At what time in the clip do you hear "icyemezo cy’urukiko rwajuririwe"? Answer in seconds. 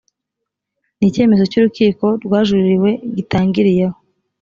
1.09-2.91